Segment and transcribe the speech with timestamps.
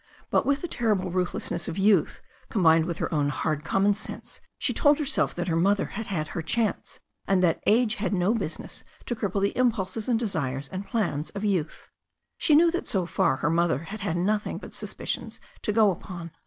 [0.31, 4.73] But with the terrible ruthlessness of youth, combined with her own hard common sense, she
[4.73, 8.33] told her self that her mother had had her chance, and that age had no
[8.33, 11.87] business to cripple the impulses and desires and plans of youth.
[12.39, 16.31] She knew that so far her mother had had nothing but suspicions to go upon.